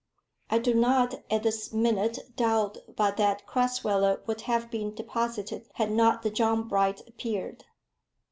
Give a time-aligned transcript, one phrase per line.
[0.49, 5.91] I do not at this minute doubt but that Crasweller would have been deposited had
[5.91, 7.65] not the John Bright appeared.